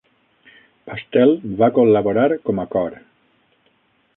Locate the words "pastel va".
0.87-1.69